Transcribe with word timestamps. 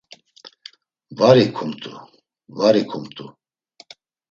Var 1.17 1.37
ikumt̆u, 1.45 1.93
var 2.57 2.75
ikumt̆u. 2.81 3.25